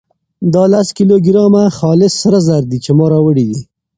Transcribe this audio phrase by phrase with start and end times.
[0.53, 3.59] دا لس کيلو ګرامه خالص سره زر دي چې ما راوړي دي.